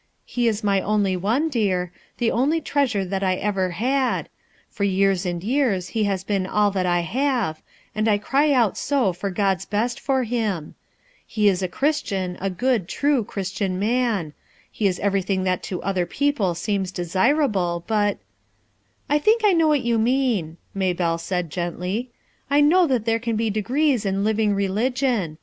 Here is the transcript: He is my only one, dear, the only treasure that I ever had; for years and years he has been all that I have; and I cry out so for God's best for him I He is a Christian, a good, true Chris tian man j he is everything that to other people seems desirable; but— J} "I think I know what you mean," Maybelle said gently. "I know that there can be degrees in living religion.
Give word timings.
He 0.25 0.47
is 0.47 0.63
my 0.63 0.81
only 0.81 1.15
one, 1.15 1.47
dear, 1.47 1.91
the 2.17 2.31
only 2.31 2.59
treasure 2.59 3.05
that 3.05 3.21
I 3.21 3.35
ever 3.35 3.69
had; 3.69 4.29
for 4.67 4.83
years 4.83 5.27
and 5.27 5.43
years 5.43 5.89
he 5.89 6.05
has 6.05 6.23
been 6.23 6.47
all 6.47 6.71
that 6.71 6.87
I 6.87 7.01
have; 7.01 7.61
and 7.93 8.07
I 8.07 8.17
cry 8.17 8.51
out 8.51 8.79
so 8.79 9.13
for 9.13 9.29
God's 9.29 9.65
best 9.65 9.99
for 9.99 10.23
him 10.23 10.73
I 10.75 10.93
He 11.27 11.47
is 11.47 11.61
a 11.61 11.67
Christian, 11.67 12.35
a 12.41 12.49
good, 12.49 12.87
true 12.87 13.23
Chris 13.23 13.51
tian 13.51 13.77
man 13.77 14.31
j 14.31 14.33
he 14.71 14.87
is 14.87 14.97
everything 14.97 15.43
that 15.43 15.61
to 15.69 15.83
other 15.83 16.07
people 16.07 16.55
seems 16.55 16.91
desirable; 16.91 17.83
but— 17.85 18.17
J} 18.17 18.21
"I 19.07 19.19
think 19.19 19.43
I 19.45 19.53
know 19.53 19.67
what 19.67 19.83
you 19.83 19.99
mean," 19.99 20.57
Maybelle 20.73 21.19
said 21.19 21.51
gently. 21.51 22.09
"I 22.49 22.59
know 22.59 22.87
that 22.87 23.05
there 23.05 23.19
can 23.19 23.35
be 23.35 23.51
degrees 23.51 24.03
in 24.03 24.23
living 24.23 24.55
religion. 24.55 25.37